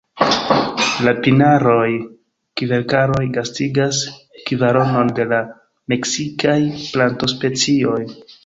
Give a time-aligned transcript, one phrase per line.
[1.07, 4.01] La pinaroj-kverkaroj gastigas
[4.49, 5.43] kvaronon de la
[5.95, 8.05] meksikaj plantospecioj.